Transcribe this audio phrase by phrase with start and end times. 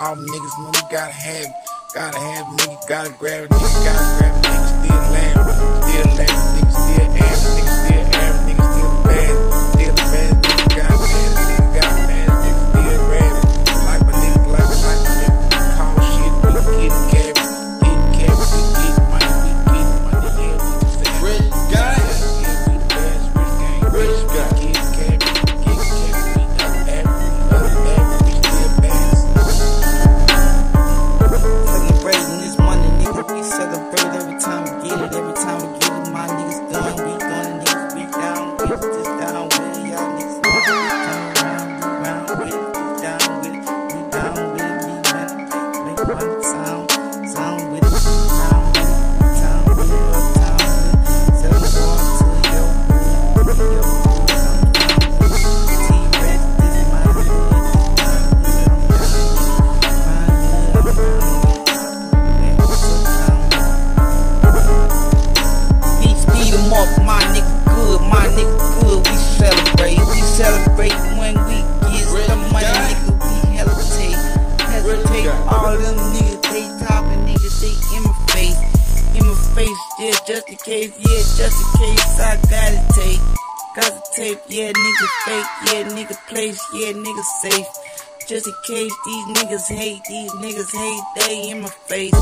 [0.00, 1.54] All niggas know we gotta have.
[1.92, 2.88] Gotta have it, nigga.
[2.88, 3.84] Gotta grab it, nigga.
[3.84, 4.49] Gotta grab it.
[66.80, 68.98] up, my nigga good, my nigga good.
[69.04, 71.58] We celebrate, we celebrate when we
[71.92, 72.88] get Rich the money, guy.
[72.88, 73.12] nigga.
[73.20, 74.18] We hesitate,
[74.64, 75.28] hesitate.
[75.46, 78.60] All them niggas, they talking, niggas, they in my face,
[79.16, 79.80] in my face.
[80.00, 83.20] Yeah, just in case, yeah, just in case I gotta take.
[83.76, 87.66] Got the tape, yeah, nigga fake, yeah, nigga place, yeah, nigga safe.
[88.26, 92.14] Just in case these niggas hate, these niggas hate, they in my face.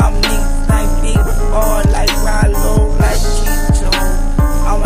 [0.00, 3.77] I'm niggas like Big Ball, like Rilo, like G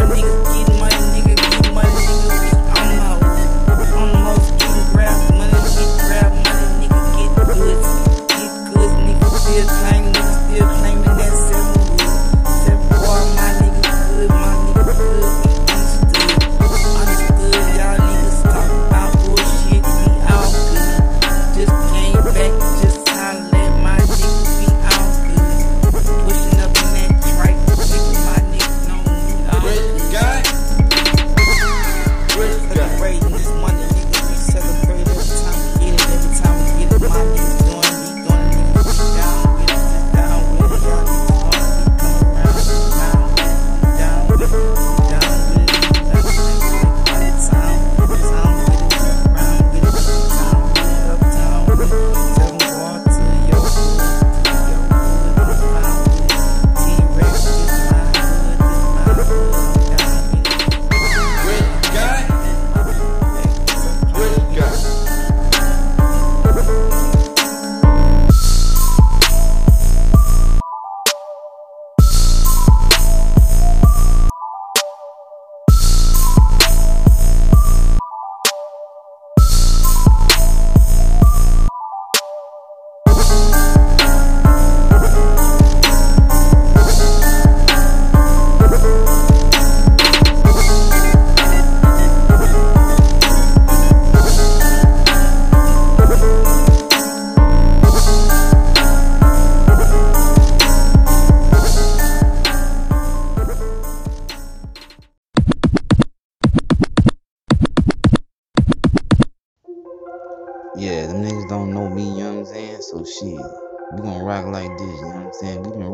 [0.00, 2.76] nigga, get my nigga, get my nigga.
[2.76, 3.22] I'm out.
[3.94, 5.31] I'm lost, getting grabbed.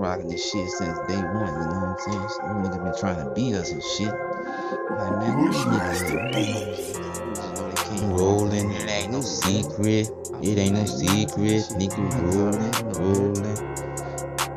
[0.09, 2.23] rocking this shit since day one, you know what I'm saying?
[2.23, 4.09] This nigga been trying to beat us and shit.
[4.09, 6.01] Like, man, what these niggas
[7.91, 10.09] like, rolling, it ain't no secret.
[10.43, 11.63] It ain't no secret.
[11.77, 11.99] Nigga
[12.33, 13.59] rolling, rolling.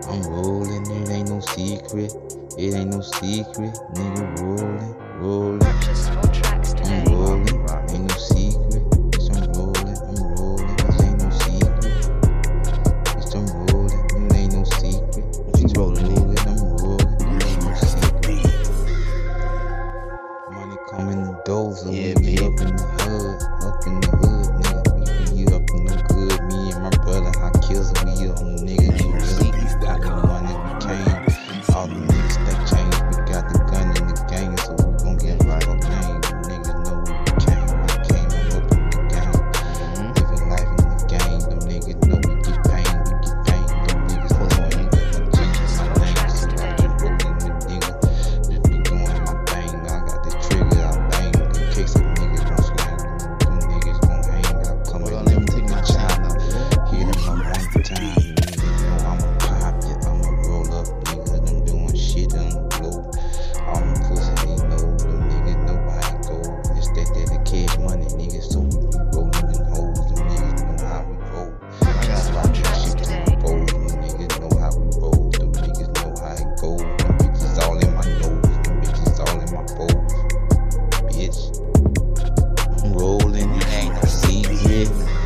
[0.07, 2.13] I'm rolling, it ain't no secret.
[2.57, 3.75] It ain't no secret.
[3.95, 6.10] Nigga rolling, rolling.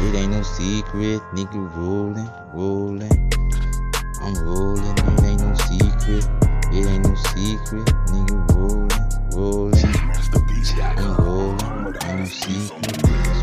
[0.06, 3.32] It ain't no secret, nigga rolling, rolling.
[4.22, 6.30] I'm rolling, it ain't no secret.
[6.72, 8.92] It ain't no secret, nigga rolling,
[9.34, 9.96] rolling.
[10.96, 13.35] I'm rolling, ain't no secret.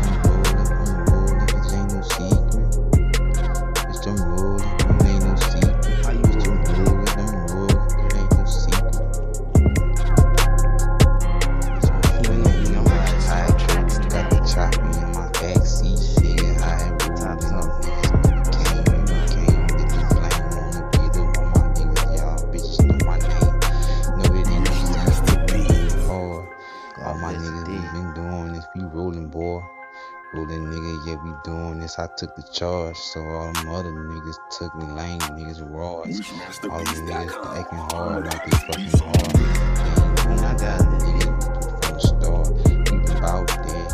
[31.33, 31.99] be doing this.
[31.99, 35.19] I took the charge, so all them other niggas took me lane.
[35.19, 36.21] niggas rods.
[36.69, 39.37] All the niggas acting hard like they fucking hard.
[39.37, 42.47] Yeah, when I got niggas from the start,
[42.91, 43.87] you out there,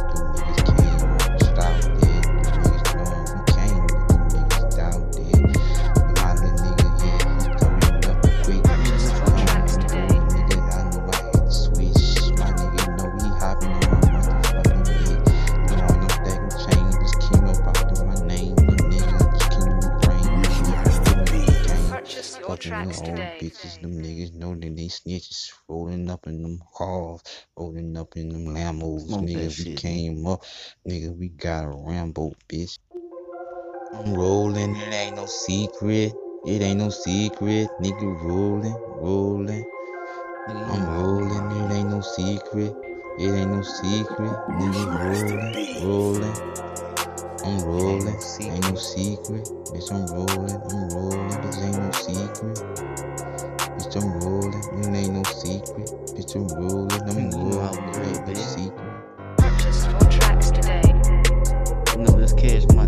[0.48, 2.09] you niggas can't stop there.
[22.84, 23.38] tracks old today.
[23.42, 25.52] Bitches, them niggas know that they snitches.
[25.68, 27.22] Rolling up in them cars,
[27.58, 29.08] rolling up in them Lambos.
[29.08, 30.44] Nigga, we came up.
[30.88, 32.78] Nigga, we got a Rambo, bitch.
[33.94, 36.14] I'm rolling, it ain't no secret.
[36.46, 37.70] It ain't no secret.
[37.82, 39.66] Nigga, rolling, rolling.
[40.48, 42.74] I'm rolling, it ain't no secret.
[43.20, 44.32] It ain't no secret.
[44.50, 46.69] Nigga, rolling, rolling.
[47.50, 49.44] I'm rolling, ain't no secret.
[49.74, 52.58] Bitch, I'm rolling, I'm rolling, bitch, ain't no secret.
[53.76, 55.90] Bitch, I'm rolling, it ain't no secret.
[56.14, 58.88] Bitch, I'm rolling, I'm rolling, ain't no secret.
[59.38, 60.82] Purchased four tracks today.
[62.20, 62.79] This kid's.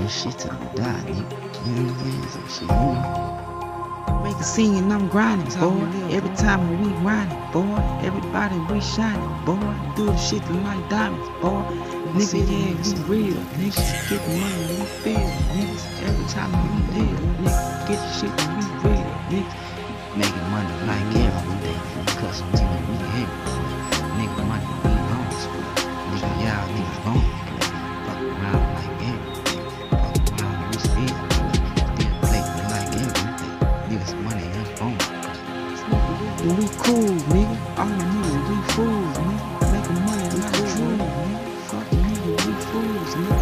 [0.00, 1.66] This shit till I die, nigga.
[1.66, 2.28] You know what I'm saying?
[2.28, 4.20] So shit, you know.
[4.24, 5.86] Make a scene and I'm grinding, boy.
[6.10, 7.78] Every time we grinding, boy.
[8.02, 9.74] Everybody we shining, boy.
[9.96, 11.62] Do the shit like diamonds, boy.
[12.14, 12.74] Nigga, yeah,
[13.08, 13.40] we real.
[13.58, 15.30] Niggas get the money, we feel.
[15.54, 16.68] Niggas, every time we
[16.98, 19.10] live, niggas get the shit we real.
[19.30, 19.58] Niggas
[20.16, 21.78] making money like every day.
[22.18, 22.79] Cause nigga, we
[36.60, 36.92] We cool,
[37.32, 37.56] nigga.
[37.78, 39.72] All the niggas, we fools, nigga.
[39.72, 41.40] Making money like true, nigga.
[41.70, 43.36] Fuck the nigga, we fools, nigga.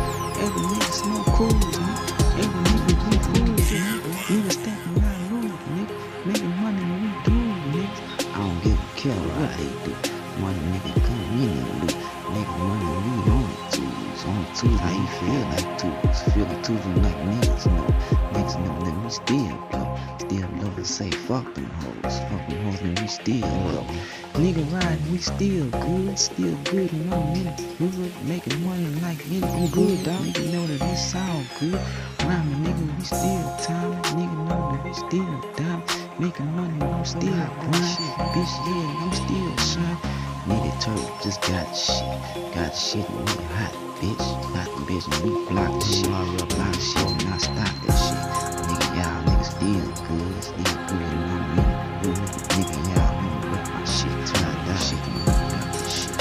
[0.44, 1.94] Every nigga smoke cools, nigga.
[2.38, 3.98] Every nigga we fools, nigga.
[4.30, 5.94] Nigga stepping out rude, nigga.
[6.26, 7.36] Making money we do,
[7.74, 8.00] nigga.
[8.34, 10.27] I don't give a care what they do.
[10.40, 11.96] Money nigga come in and loot.
[12.30, 14.24] Nigga money we on the tools.
[14.24, 16.22] On the tools, how you feel like tools?
[16.32, 17.86] Feel the tools you like niggas know.
[18.32, 19.98] Niggas know that we still blow.
[20.18, 22.20] Still love to say fuck them hoes.
[22.30, 23.90] Fuck them hoes and we still love.
[24.34, 27.54] Nigga riding, we still good, still good and I'm in.
[27.78, 30.20] Good, making money like anything good, dog.
[30.22, 31.80] Nigga know that it's all good.
[32.22, 34.02] Rhyming, nigga, we still time.
[34.14, 35.82] Nigga know that we still down.
[36.20, 37.74] Making money, I'm still grind.
[37.74, 40.17] Bitch, yeah, I'm still shine.
[40.48, 42.54] Nigga turtle just got shit.
[42.54, 44.26] Got shit and we hot, bitch.
[44.54, 46.08] Got the bitch and we block the shit.
[46.08, 48.16] I real Block the shit and I stop that shit.
[48.64, 51.68] Nigga, y'all niggas still good, still good and I'm it.
[52.00, 52.16] Good.
[52.56, 54.08] Nigga, y'all nigga with my shit
[54.40, 54.80] I die.
[54.80, 56.16] Shit and we block this shit.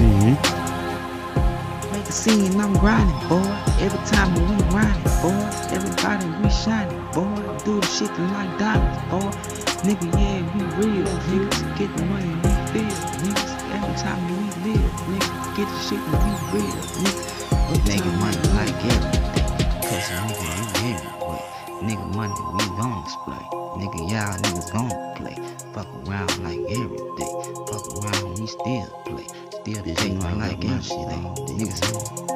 [0.00, 0.36] Mm-hmm.
[1.92, 3.52] Make a scene, I'm grinding, boy.
[3.84, 5.44] Every time we grinding, boy.
[5.76, 7.36] Everybody we shining, boy.
[7.66, 9.28] Do the shit like diamonds, boy.
[9.84, 11.76] Nigga, yeah, we real, niggas.
[11.76, 13.52] Get the money, we feel, niggas.
[13.74, 15.56] Every time we live, niggas.
[15.56, 17.26] Get the shit and we real, niggas.
[17.70, 19.66] We making money like every day.
[19.82, 21.40] Cause nigga, you hear me, boy.
[21.82, 23.44] Nigga, money, we gon' display.
[23.78, 25.36] Nigga, y'all niggas gon' play.
[25.74, 27.32] Fuck around like every day.
[27.70, 29.26] Fuck around, we still play.
[29.60, 31.22] Still play like every day.
[31.58, 32.28] Niggas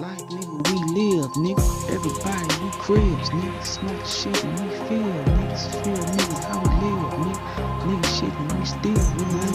[0.00, 1.64] like nigga, we live, nigga.
[1.88, 3.64] Everybody, we cribs, nigga.
[3.64, 7.66] Smoke shit and we feel, niggas feel, nigga, how we live, nigga.
[7.86, 9.45] Nigga shit and we still, we live,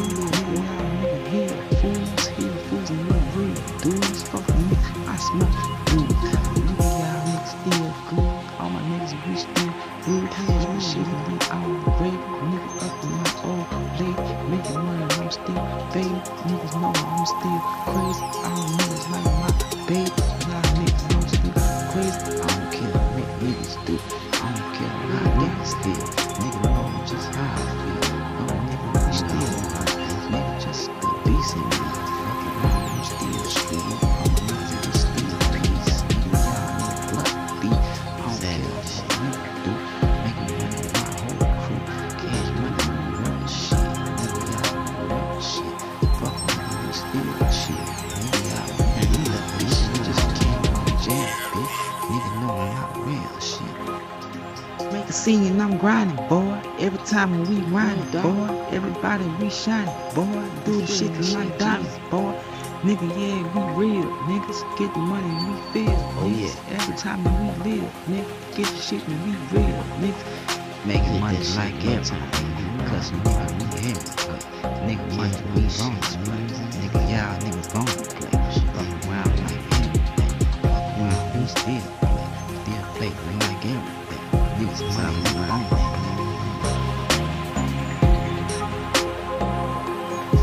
[9.02, 9.74] Niggas, we still
[10.06, 10.30] good.
[10.30, 12.22] Cause we shit we all great.
[12.46, 14.22] Nigga up in my old late.
[14.48, 16.22] Making money, I'm still fading.
[16.46, 18.26] Niggas know I'm still crazy.
[18.46, 19.52] All niggas like my
[19.88, 20.61] baby.
[57.12, 58.48] Time when we grinding, boy.
[58.72, 60.48] Everybody we shining, boy.
[60.64, 62.34] Do the shit like diamonds, boy.
[62.84, 64.06] Nigga, yeah, we real.
[64.32, 65.92] Niggas get the money and we feel.
[65.92, 66.76] Oh, yeah.
[66.76, 69.84] Every time that we live, nigga, get the shit and we real.
[70.00, 72.18] Nigga, making money like every
[72.88, 74.04] Cause nigga, we here.
[74.30, 74.42] But
[74.88, 75.98] nigga, money we gon'
[76.80, 78.01] Nigga, y'all niggas gon'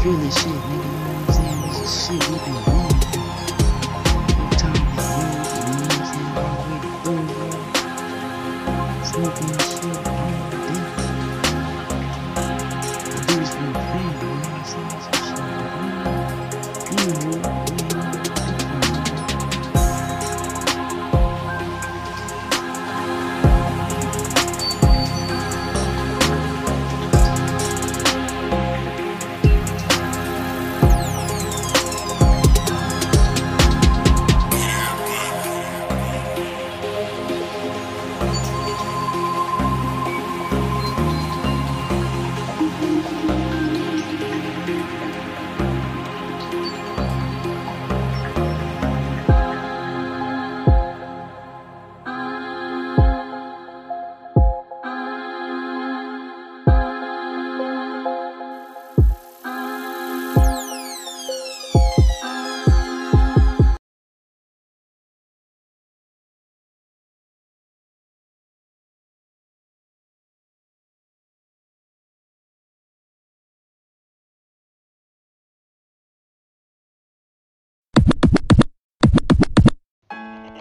[0.09, 0.58] Feel this shit,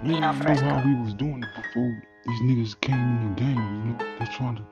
[0.04, 3.58] You didn't know how we was doing it before these niggas came in the game,
[3.58, 3.98] you know.
[4.20, 4.63] They're trying to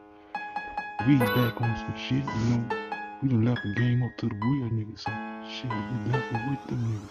[1.07, 2.61] read back on some shit, you know.
[3.23, 5.11] We done left the game up to the real niggas, so
[5.49, 7.09] shit, we left it with them niggas.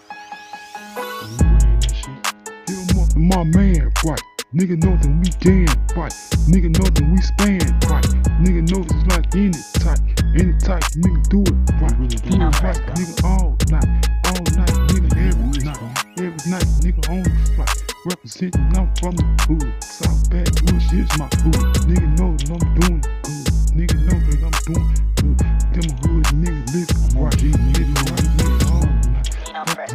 [2.69, 4.21] Hit up my man, right?
[4.53, 5.67] Nigga know that we damn
[5.99, 6.13] right.
[6.47, 7.59] Nigga know that we span
[7.91, 8.07] right.
[8.39, 9.99] Nigga know it's like any type,
[10.39, 10.83] any type.
[11.03, 11.95] Nigga do it right.
[11.99, 15.81] Really do it right, nigga all night, all night, nigga every night,
[16.17, 19.83] every night, nigga on the flight representing, I'm from the hood.
[19.83, 21.73] South Baton Rouge is my hood.
[21.89, 23.45] Nigga know that I'm doing good.
[23.73, 25.37] Nigga know that I'm doing good.
[25.73, 27.33] Them hood nigga live right.
[27.33, 28.65] Nigga right now.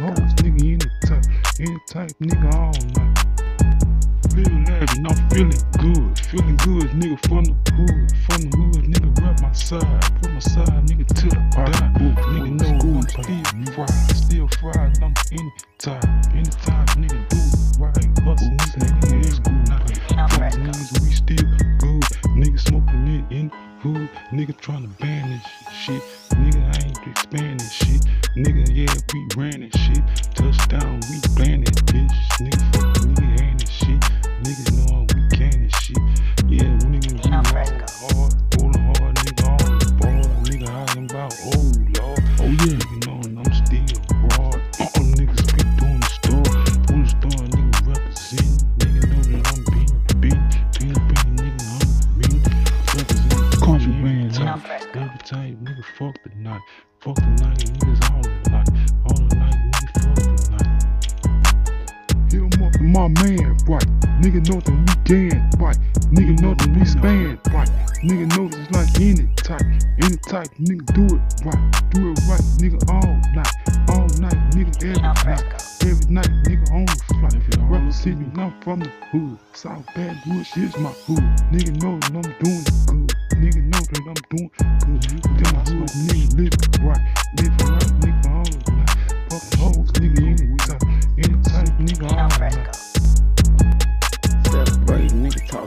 [0.01, 0.77] Hoes nigga any
[1.07, 1.25] type,
[1.59, 2.50] any type nigga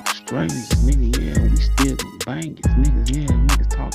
[0.09, 3.93] strings, nigga, yeah, we still bangers, niggas, yeah, niggas talk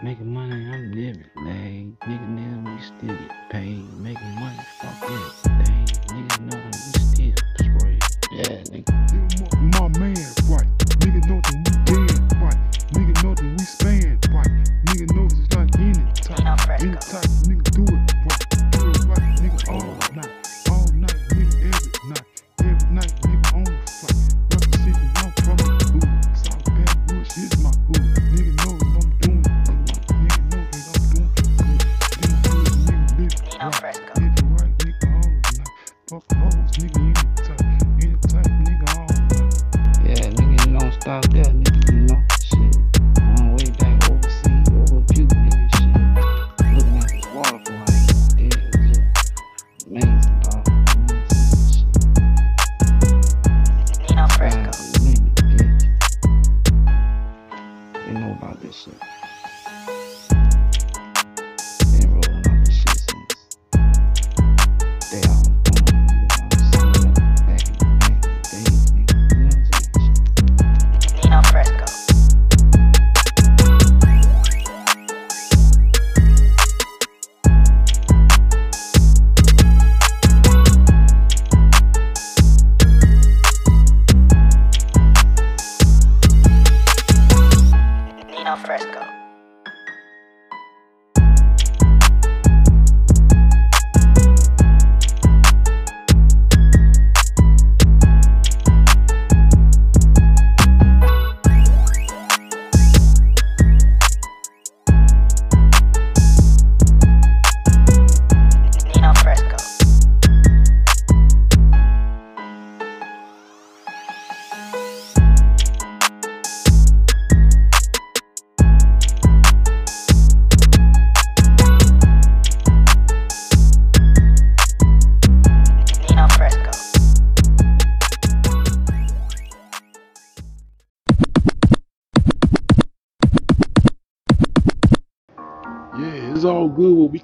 [0.00, 1.96] Making money, I'm living, man.
[2.06, 3.82] nigga, nigga, we still get paid.
[3.94, 5.86] Making money, fuck everything.
[6.06, 7.98] Nigga, know we still spray.
[8.30, 8.92] Yeah, nigga.
[9.12, 10.14] You my, my man,
[10.48, 10.77] right?
[49.90, 50.37] man.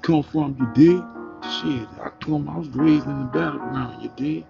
[0.05, 1.03] Come from, you dig?
[1.41, 4.45] Shit, I told 'em I was raised in the battleground, you dig?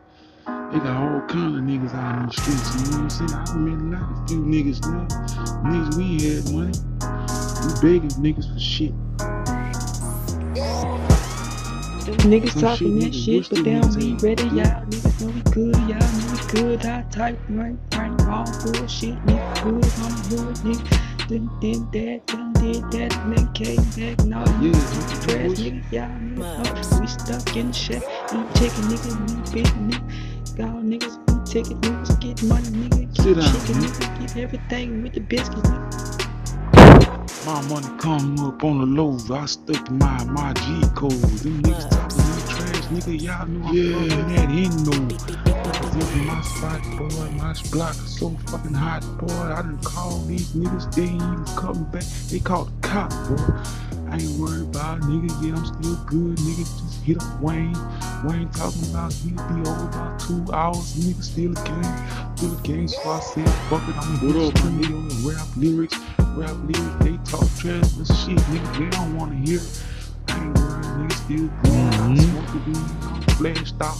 [0.72, 3.34] They got all kind of niggas out in the streets, you know what I'm saying?
[3.34, 5.08] I met a lot of few niggas now.
[5.63, 6.78] Niggas we had money.
[7.63, 8.94] We begging niggas for shit.
[12.06, 14.22] Them niggas Some talking shit that niggas shit, but they don't be ain't.
[14.22, 14.44] ready.
[14.46, 16.86] Y'all niggas know we good, y'all know we good.
[16.86, 21.02] I type right, right, all bullshit, nigga good, I'm good, nigga.
[21.30, 24.25] Then did that, then did that, and then came back.
[24.25, 24.82] Now you Yeah,
[25.21, 25.75] trash, bullshit.
[25.75, 28.04] nigga, y'all niggas we stuck in the shit.
[28.34, 30.58] Eat chicken, nigga, we big nigga.
[30.58, 33.15] Y'all niggas eat ticket, niggas get money, nigga.
[33.15, 33.99] Sit Get down, chicken, nigga.
[33.99, 35.91] nigga, get everything with the biscuit, nigga.
[37.45, 39.17] My money come up on the low.
[39.34, 41.12] I stuck to my my G code.
[41.12, 42.24] Them niggas talking that trash,
[42.88, 43.21] nigga.
[43.21, 44.26] Y'all know I'm Yeah.
[44.28, 44.91] that endo.
[45.95, 47.30] Look at my spot, boy.
[47.32, 49.34] My block is so fucking hot, boy.
[49.34, 50.93] I done called these niggas.
[50.93, 52.04] They ain't even coming back.
[52.30, 53.54] They called the cop, boy.
[54.10, 55.32] I ain't worried about nigga.
[55.41, 56.65] Yeah, I'm still good, nigga.
[56.65, 57.76] Just hit up Wayne.
[58.24, 60.95] Wayne talking about he'll be over about two hours.
[60.95, 62.38] Nigga, still a game.
[62.38, 62.88] Still a game.
[62.88, 63.95] So I said, fuck it.
[63.98, 65.98] I'm gonna my nigga and rap lyrics.
[66.36, 66.95] Rap lyrics.
[67.04, 68.78] They talk trash, but shit, nigga.
[68.80, 69.84] They don't wanna hear it.
[70.45, 71.15] I ain't worried, nigga.
[71.25, 71.73] Still good.
[71.73, 72.93] I smoke the weed.
[73.01, 73.97] I'm flashed out.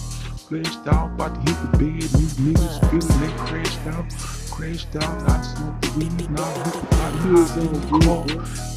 [0.47, 1.12] Flashed out.
[1.13, 2.01] About to hit the bed.
[2.01, 4.05] These niggas feeling they crashed out.
[4.51, 5.29] Crashed out.
[5.29, 6.29] I smoke the weed.
[6.29, 7.13] Now I hit the pot.
[7.13, 8.25] Niggas in the car.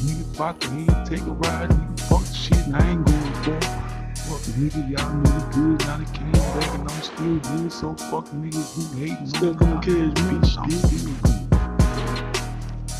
[0.03, 3.33] Nigga about to head, take a ride, nigga, fuck the shit, and I ain't going
[3.43, 3.59] for.
[3.59, 7.93] Fuck the nigga, y'all nigga good, now they came back and I'm still good, so
[7.95, 11.38] fuck niggas who hate hating, still gonna catch me, I'm still good.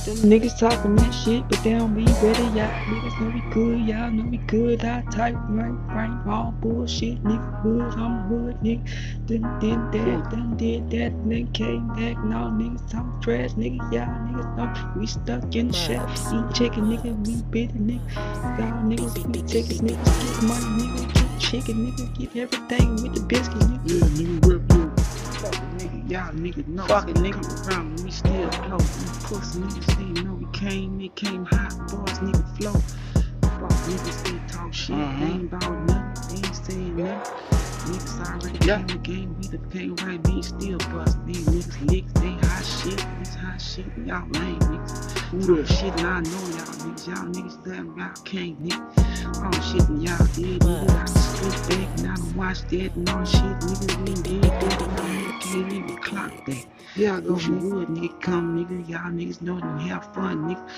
[0.10, 2.42] Them niggas talking that shit, but they don't be ready.
[2.58, 4.84] Y'all niggas know we good, y'all know we good.
[4.84, 8.90] I type right, right, all bullshit, nigga good, I'm hood, nigga.
[9.28, 12.18] Then did that, then did that, then came back.
[12.24, 13.78] Now niggas talk trash, nigga.
[13.94, 16.02] Y'all niggas know we stuck in the shit.
[16.02, 18.16] Eat chicken, nigga, we bitty, nigga.
[18.58, 21.14] Y'all niggas eat tickets, niggas get money, nigga.
[21.14, 23.80] Get chicken, nigga, get everything with the biscuit, nigga.
[23.86, 24.60] Yeah, nigga, your
[25.40, 26.86] Fucking nigga, y'all niggas know.
[26.88, 28.76] Fucking nigga around, we still flow.
[28.76, 32.74] We pussy niggas, they know we came, they came hot, boys, nigga flow.
[33.90, 35.20] Fuck niggas, they talk shit, Uh-huh.
[35.20, 37.34] they ain't bout nothing, they ain't saying nothing.
[37.90, 38.78] Niggas already Yeah.
[38.78, 41.18] came the game, we the came right, they still bust.
[41.26, 45.18] These niggas licks, they hot shit, this hot shit, y'all lame niggas.
[45.32, 49.44] Who Talk shit and I know y'all niggas, y'all niggas damn y'all can't nigga.
[49.44, 50.90] All shit and y'all did, nigga.
[50.90, 53.98] I just spit back and I done watch that and all shit, nigga.
[54.06, 56.66] We did that and all nigga can't even clock that.
[56.96, 58.22] Yeah, I go for wood, nigga.
[58.22, 58.88] Come, nigga.
[58.90, 60.70] Y'all niggas know and have fun, nigga.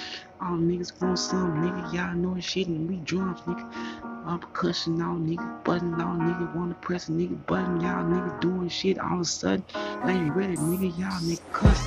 [0.43, 1.93] All niggas want some, nigga.
[1.93, 4.01] Y'all know shit and we drums, nigga.
[4.25, 8.67] I'm percussion all nigga, button all nigga, wanna press a nigga button, y'all niggas doing
[8.67, 9.63] shit all of a sudden.
[9.75, 11.85] I ain't ready, nigga, y'all nigga cuss.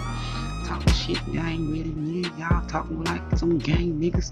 [0.69, 2.39] Talking shit, y'all ain't ready, nigga.
[2.39, 4.31] Y'all talking like some gang niggas.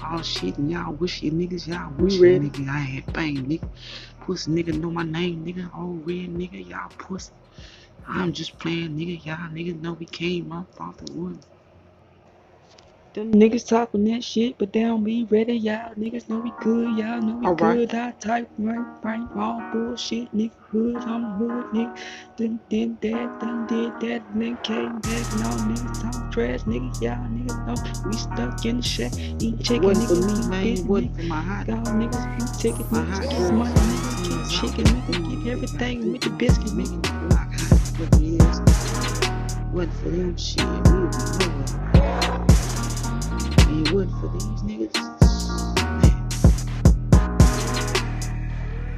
[0.00, 3.68] All shit, and y'all wish your niggas, y'all wish your nigga I had fame, nigga.
[4.20, 5.68] Pussy nigga know my name, nigga.
[5.74, 7.32] Oh, all red nigga, y'all pussy.
[8.06, 9.26] I'm just playing, nigga.
[9.26, 11.38] Y'all niggas know we came up off the wood.
[13.16, 15.54] Them niggas talking that shit, but they don't be ready.
[15.56, 16.98] Y'all niggas know we good.
[16.98, 17.88] Y'all know we Alright.
[17.88, 17.94] good.
[17.94, 20.52] I type right, right, all bullshit, nigga.
[20.70, 21.98] Hood, I'm hood, nigga.
[22.36, 25.24] Then did that, then did that, and then came back.
[25.46, 27.00] All niggas talk trash, nigga.
[27.00, 29.12] Y'all niggas know we stuck in the shack.
[29.16, 30.50] Eat chicken, for nigga.
[30.50, 30.86] me, eat man.
[30.86, 31.16] nigga.
[31.16, 31.68] for my hot.
[31.68, 33.52] Y'all niggas eat ticket, My hot girl.
[33.52, 34.28] money, nigga.
[34.28, 35.44] Get chicken, nigga.
[35.44, 37.06] Get everything with the biscuit, nigga.
[37.32, 37.48] Hot,
[37.98, 38.60] but it is.
[39.72, 42.35] Wasn't for them shit, we be
[43.58, 44.94] And it for these niggas.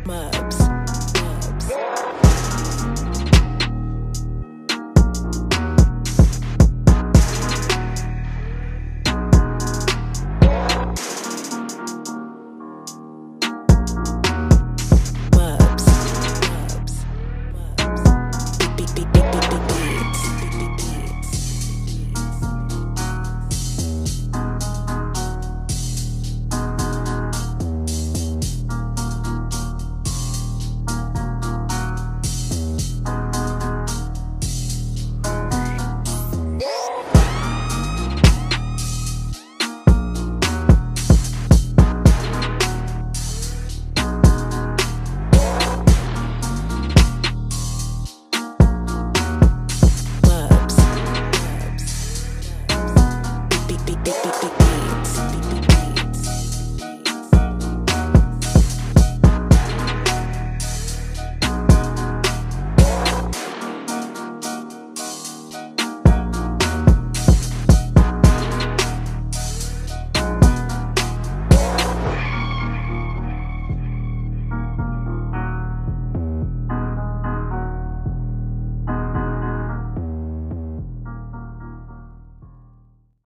[0.07, 0.31] Man.
[0.33, 0.38] My